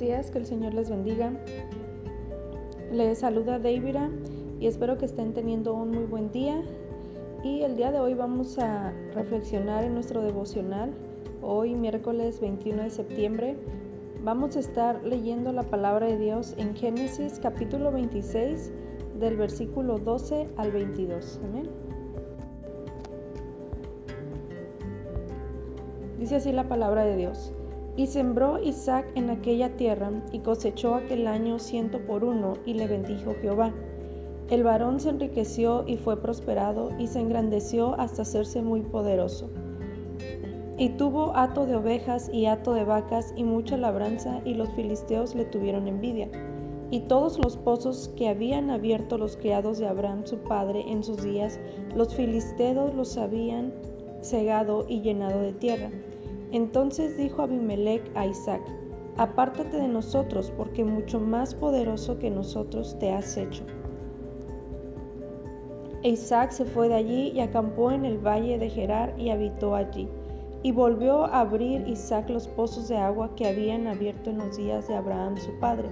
[0.00, 1.32] días, que el Señor les bendiga.
[2.92, 4.10] Les saluda Davida
[4.60, 6.62] y espero que estén teniendo un muy buen día.
[7.42, 10.92] Y el día de hoy vamos a reflexionar en nuestro devocional.
[11.42, 13.56] Hoy, miércoles 21 de septiembre,
[14.22, 18.72] vamos a estar leyendo la palabra de Dios en Génesis capítulo 26
[19.18, 21.40] del versículo 12 al 22.
[21.44, 21.68] Amén.
[26.18, 27.52] Dice así la palabra de Dios.
[27.96, 32.86] Y sembró Isaac en aquella tierra y cosechó aquel año ciento por uno y le
[32.86, 33.72] bendijo Jehová.
[34.48, 39.50] El varón se enriqueció y fue prosperado y se engrandeció hasta hacerse muy poderoso.
[40.78, 45.34] Y tuvo hato de ovejas y hato de vacas y mucha labranza y los filisteos
[45.34, 46.28] le tuvieron envidia.
[46.90, 51.22] Y todos los pozos que habían abierto los criados de Abraham su padre en sus
[51.22, 51.58] días,
[51.94, 53.72] los filisteos los habían
[54.22, 55.90] cegado y llenado de tierra.
[56.52, 58.60] Entonces dijo Abimelech a Isaac,
[59.16, 63.64] apártate de nosotros, porque mucho más poderoso que nosotros te has hecho.
[66.02, 69.74] E Isaac se fue de allí y acampó en el valle de Gerar y habitó
[69.74, 70.08] allí.
[70.62, 74.86] Y volvió a abrir Isaac los pozos de agua que habían abierto en los días
[74.88, 75.88] de Abraham su padre,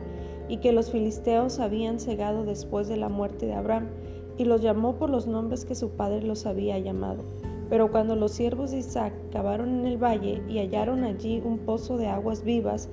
[0.49, 3.89] y que los filisteos habían cegado después de la muerte de Abraham,
[4.37, 7.25] y los llamó por los nombres que su padre los había llamado.
[7.71, 11.97] Pero cuando los siervos de Isaac cavaron en el valle y hallaron allí un pozo
[11.97, 12.91] de aguas vivas,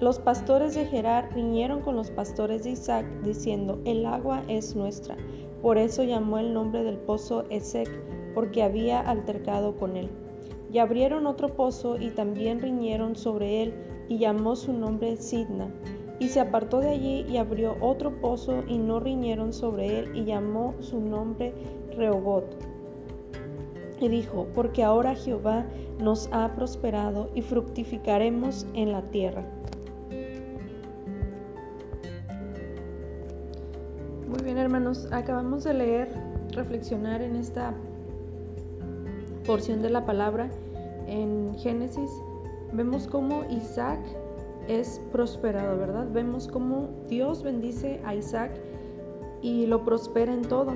[0.00, 5.16] los pastores de Gerar riñeron con los pastores de Isaac, diciendo, el agua es nuestra.
[5.62, 7.88] Por eso llamó el nombre del pozo Esec,
[8.34, 10.08] porque había altercado con él.
[10.72, 13.74] Y abrieron otro pozo y también riñeron sobre él,
[14.08, 15.68] y llamó su nombre Sidna.
[16.18, 20.24] Y se apartó de allí y abrió otro pozo y no riñeron sobre él, y
[20.24, 21.54] llamó su nombre
[21.96, 22.73] Rehoboth
[24.08, 25.64] dijo, porque ahora Jehová
[25.98, 29.44] nos ha prosperado y fructificaremos en la tierra.
[34.28, 36.08] Muy bien hermanos, acabamos de leer,
[36.52, 37.74] reflexionar en esta
[39.46, 40.50] porción de la palabra
[41.06, 42.10] en Génesis.
[42.72, 44.00] Vemos cómo Isaac
[44.68, 46.08] es prosperado, ¿verdad?
[46.12, 48.50] Vemos cómo Dios bendice a Isaac
[49.42, 50.72] y lo prospera en todo.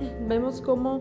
[0.28, 1.00] Vemos cómo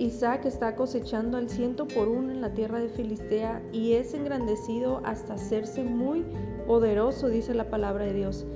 [0.00, 5.02] Isaac está cosechando al ciento por uno en la tierra de Filistea y es engrandecido
[5.04, 6.24] hasta hacerse muy
[6.66, 8.46] poderoso, dice la palabra de Dios.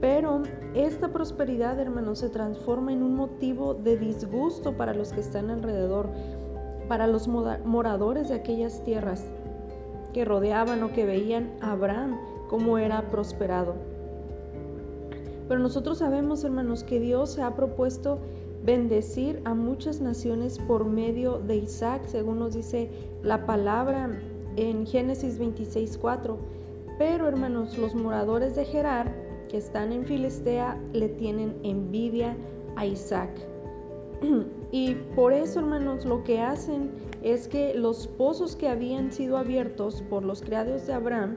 [0.00, 5.50] Pero esta prosperidad, hermanos, se transforma en un motivo de disgusto para los que están
[5.50, 6.08] alrededor,
[6.86, 9.24] para los moradores de aquellas tierras
[10.12, 12.16] que rodeaban o que veían a Abraham
[12.48, 13.74] como era prosperado.
[15.48, 18.20] Pero nosotros sabemos, hermanos, que Dios se ha propuesto
[18.64, 22.90] bendecir a muchas naciones por medio de Isaac, según nos dice
[23.22, 24.20] la palabra
[24.56, 26.36] en Génesis 26:4.
[26.98, 29.12] Pero hermanos, los moradores de Gerar,
[29.48, 32.36] que están en Filistea, le tienen envidia
[32.76, 33.30] a Isaac.
[34.74, 36.90] Y por eso, hermanos, lo que hacen
[37.22, 41.36] es que los pozos que habían sido abiertos por los criados de Abraham,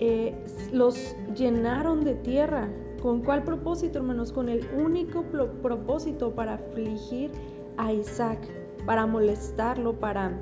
[0.00, 0.34] eh,
[0.72, 2.68] los llenaron de tierra,
[3.04, 4.32] ¿Con cuál propósito, hermanos?
[4.32, 7.30] Con el único propósito para afligir
[7.76, 8.38] a Isaac,
[8.86, 10.32] para molestarlo, para,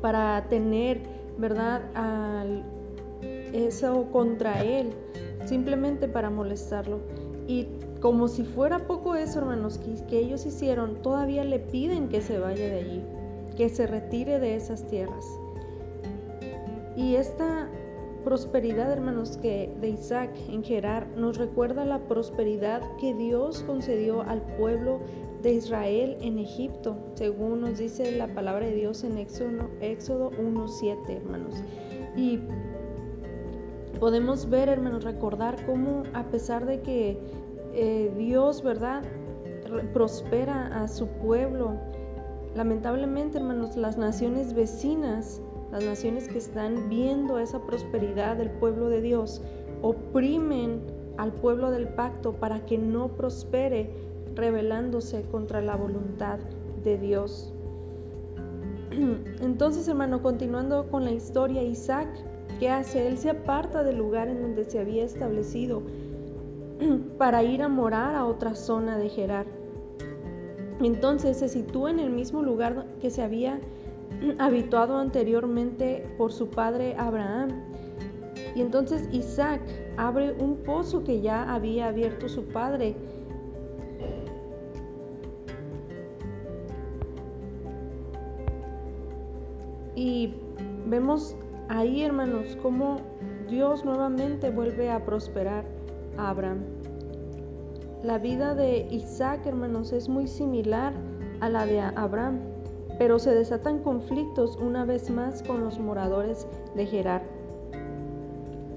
[0.00, 1.00] para tener,
[1.38, 1.82] ¿verdad?
[3.52, 4.90] eso contra él,
[5.44, 7.00] simplemente para molestarlo.
[7.48, 7.66] Y
[8.00, 12.38] como si fuera poco eso, hermanos, que, que ellos hicieron, todavía le piden que se
[12.38, 13.02] vaya de allí,
[13.56, 15.26] que se retire de esas tierras.
[16.96, 17.68] Y esta
[18.24, 24.42] prosperidad, hermanos, que de Isaac en Gerar nos recuerda la prosperidad que Dios concedió al
[24.56, 25.00] pueblo
[25.42, 31.16] de Israel en Egipto, según nos dice la palabra de Dios en Éxodo, Éxodo 1.7,
[31.16, 31.62] hermanos.
[32.16, 32.38] Y
[33.98, 37.18] podemos ver, hermanos, recordar cómo a pesar de que
[37.74, 39.02] eh, Dios, ¿verdad?,
[39.92, 41.78] prospera a su pueblo,
[42.54, 45.40] lamentablemente, hermanos, las naciones vecinas
[45.72, 49.40] las naciones que están viendo esa prosperidad del pueblo de Dios
[49.80, 50.82] oprimen
[51.16, 53.90] al pueblo del pacto para que no prospere,
[54.34, 56.38] rebelándose contra la voluntad
[56.84, 57.54] de Dios.
[59.40, 62.08] Entonces, hermano, continuando con la historia, Isaac,
[62.60, 63.06] ¿qué hace?
[63.06, 65.82] Él se aparta del lugar en donde se había establecido
[67.18, 69.46] para ir a morar a otra zona de Gerar.
[70.80, 73.60] Entonces se sitúa en el mismo lugar que se había
[74.38, 77.50] habituado anteriormente por su padre Abraham.
[78.54, 79.60] Y entonces Isaac
[79.96, 82.94] abre un pozo que ya había abierto su padre.
[89.94, 90.34] Y
[90.86, 91.36] vemos
[91.68, 93.00] ahí, hermanos, como
[93.48, 95.64] Dios nuevamente vuelve a prosperar
[96.16, 96.60] a Abraham.
[98.02, 100.92] La vida de Isaac, hermanos, es muy similar
[101.40, 102.40] a la de Abraham,
[103.02, 106.46] pero se desatan conflictos una vez más con los moradores
[106.76, 107.24] de Gerar.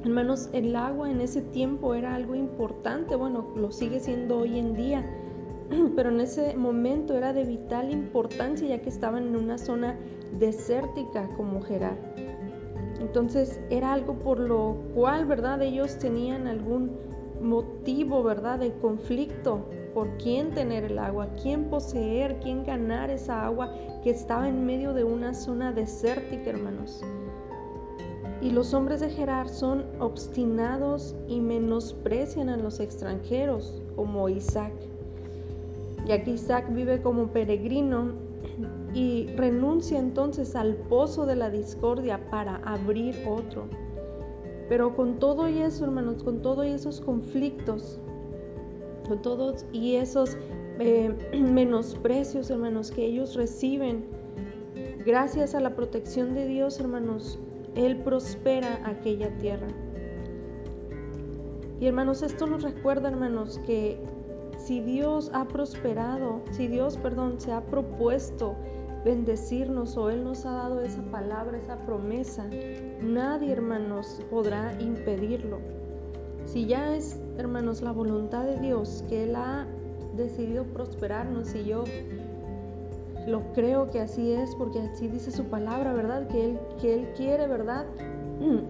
[0.04, 4.74] Hermanos, el agua en ese tiempo era algo importante, bueno, lo sigue siendo hoy en
[4.74, 5.06] día,
[5.96, 9.96] pero en ese momento era de vital importancia ya que estaban en una zona
[10.40, 11.96] desértica como Gerar.
[13.00, 15.62] Entonces era algo por lo cual, ¿verdad?
[15.62, 16.98] Ellos tenían algún
[17.44, 18.58] motivo, ¿verdad?
[18.58, 19.66] De conflicto
[19.96, 24.94] por quién tener el agua, quién poseer, quién ganar esa agua que estaba en medio
[24.94, 27.02] de una zona desértica, hermanos.
[28.42, 34.74] Y los hombres de Gerar son obstinados y menosprecian a los extranjeros, como Isaac.
[36.06, 38.12] Ya que Isaac vive como peregrino
[38.94, 43.64] y renuncia entonces al pozo de la discordia para abrir otro.
[44.68, 48.05] Pero con todo y eso, hermanos, con todos esos conflictos, con
[49.06, 50.38] todos y esos
[50.80, 54.06] eh, menosprecios, hermanos, que ellos reciben,
[55.06, 57.40] gracias a la protección de Dios, hermanos,
[57.76, 59.68] Él prospera aquella tierra.
[61.80, 64.00] Y hermanos, esto nos recuerda, hermanos, que
[64.58, 68.56] si Dios ha prosperado, si Dios, perdón, se ha propuesto
[69.04, 72.50] bendecirnos o Él nos ha dado esa palabra, esa promesa,
[73.02, 75.60] nadie, hermanos, podrá impedirlo.
[76.46, 79.68] Si ya es, hermanos, la voluntad de Dios que Él ha
[80.16, 81.84] decidido prosperarnos y yo
[83.28, 86.28] lo creo que así es porque así dice su palabra, ¿verdad?
[86.28, 87.86] Que Él, que él quiere, ¿verdad?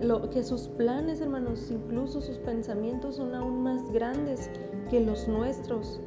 [0.02, 4.50] Lo, que sus planes, hermanos, incluso sus pensamientos son aún más grandes
[4.90, 6.00] que los nuestros.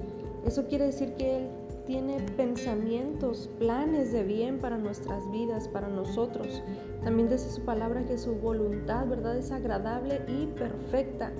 [0.46, 1.48] Eso quiere decir que Él
[1.84, 6.62] tiene pensamientos, planes de bien para nuestras vidas, para nosotros.
[7.02, 9.36] También dice su palabra que su voluntad, ¿verdad?
[9.36, 11.32] Es agradable y perfecta.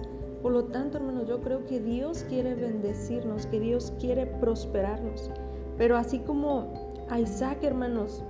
[0.42, 5.30] Por lo tanto, hermanos, yo creo que Dios quiere bendecirnos, que Dios quiere prosperarnos.
[5.76, 6.72] Pero así como
[7.08, 8.22] a Isaac, hermanos,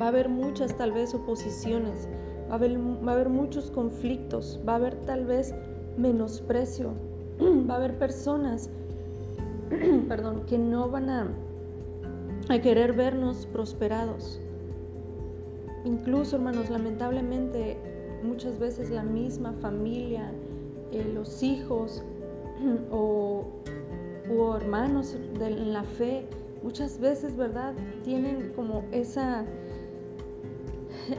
[0.00, 2.08] va a haber muchas tal vez oposiciones,
[2.48, 5.54] va a haber, va a haber muchos conflictos, va a haber tal vez
[5.96, 6.92] menosprecio,
[7.40, 8.70] va a haber personas
[10.08, 11.28] perdón, que no van a,
[12.48, 14.40] a querer vernos prosperados.
[15.84, 17.76] Incluso, hermanos, lamentablemente
[18.22, 20.32] muchas veces la misma familia,
[20.92, 22.02] eh, los hijos
[22.90, 23.44] o,
[24.56, 26.26] hermanos de la fe,
[26.62, 27.74] muchas veces, ¿verdad?
[28.04, 29.44] Tienen como esa,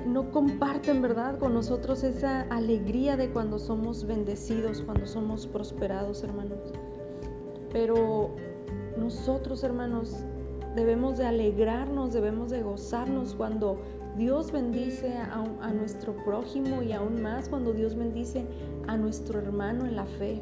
[0.07, 1.37] no comparten, ¿verdad?
[1.37, 6.59] Con nosotros esa alegría de cuando somos bendecidos, cuando somos prosperados, hermanos.
[7.71, 8.31] Pero
[8.97, 10.15] nosotros, hermanos,
[10.75, 13.77] debemos de alegrarnos, debemos de gozarnos cuando
[14.17, 18.45] Dios bendice a, nuestro prójimo y aún más cuando Dios bendice
[18.87, 20.39] a nuestro hermano en la fe.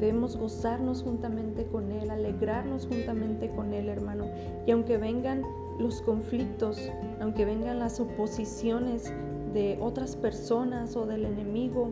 [0.00, 4.26] Debemos gozarnos juntamente con Él, alegrarnos juntamente con Él, hermano.
[4.66, 5.42] Y aunque vengan
[5.78, 6.90] los conflictos,
[7.20, 9.12] aunque vengan las oposiciones
[9.54, 11.90] de otras personas o del enemigo,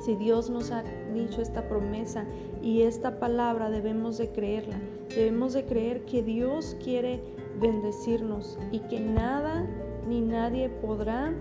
[0.00, 0.82] si Dios nos ha
[1.12, 2.24] dicho esta promesa
[2.62, 4.80] y esta palabra debemos de creerla.
[5.14, 7.20] Debemos de creer que Dios quiere
[7.60, 9.66] bendecirnos y que nada
[10.06, 11.34] ni nadie podrá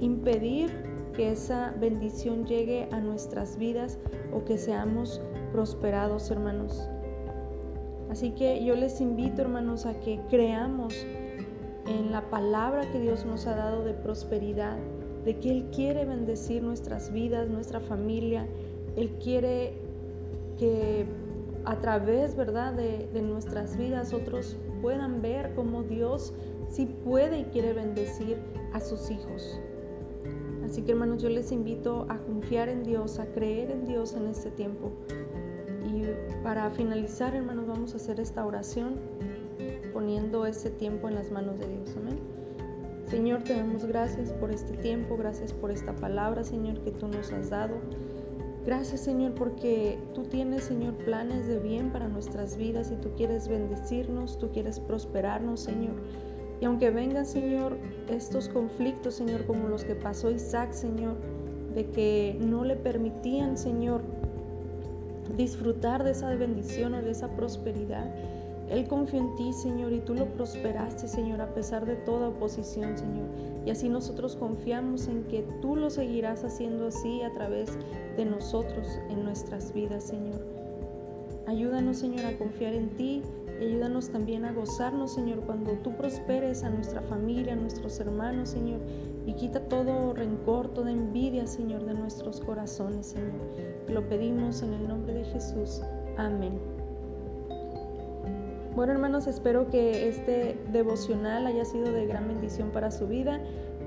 [0.00, 0.70] impedir
[1.14, 3.98] que esa bendición llegue a nuestras vidas
[4.32, 5.20] o que seamos
[5.52, 6.88] prosperados, hermanos.
[8.10, 10.94] Así que yo les invito, hermanos, a que creamos
[11.86, 14.76] en la palabra que Dios nos ha dado de prosperidad,
[15.24, 18.46] de que Él quiere bendecir nuestras vidas, nuestra familia.
[18.96, 19.74] Él quiere
[20.58, 21.06] que
[21.64, 26.34] a través, ¿verdad?, de, nuestras vidas otros puedan ver cómo Dios
[26.68, 28.38] sí puede y quiere bendecir
[28.72, 29.60] a sus hijos.
[30.64, 34.26] Así que hermanos, yo les invito a confiar en Dios, a creer en Dios en
[34.26, 34.90] este tiempo.
[35.84, 36.04] Y
[36.42, 38.94] para finalizar, hermanos, vamos a hacer esta oración
[39.92, 41.94] poniendo este tiempo en las manos de Dios.
[41.96, 42.18] Amén.
[43.06, 47.30] Señor, te damos gracias por este tiempo, gracias por esta palabra, Señor, que tú nos
[47.32, 47.74] has dado.
[48.64, 53.48] Gracias, Señor, porque tú tienes, Señor, planes de bien para nuestras vidas y tú quieres
[53.48, 55.94] bendecirnos, tú quieres prosperarnos, Señor.
[56.60, 57.76] Y aunque vengan, Señor,
[58.08, 61.16] estos conflictos, Señor, como los que pasó Isaac, Señor,
[61.74, 64.02] de que no le permitían, Señor,
[65.36, 68.14] disfrutar de esa bendición o de esa prosperidad,
[68.70, 72.96] él confió en ti, Señor, y tú lo prosperaste, Señor, a pesar de toda oposición,
[72.96, 73.26] Señor.
[73.64, 77.78] Y así nosotros confiamos en que tú lo seguirás haciendo así a través
[78.16, 80.40] de nosotros en nuestras vidas, Señor.
[81.46, 83.22] Ayúdanos, Señor, a confiar en ti
[83.60, 88.48] y ayúdanos también a gozarnos, Señor, cuando tú prosperes a nuestra familia, a nuestros hermanos,
[88.48, 88.80] Señor,
[89.26, 93.32] y quita todo rencor, toda envidia, Señor, de nuestros corazones, Señor.
[93.88, 95.82] Lo pedimos en el nombre de Jesús.
[96.16, 96.71] Amén.
[98.74, 103.38] Bueno, hermanos, espero que este devocional haya sido de gran bendición para su vida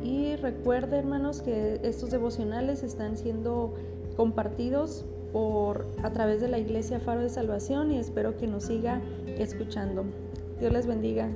[0.03, 3.73] y recuerde, hermanos, que estos devocionales están siendo
[4.15, 9.01] compartidos por a través de la Iglesia Faro de Salvación y espero que nos siga
[9.25, 10.05] escuchando.
[10.59, 11.29] Dios les bendiga.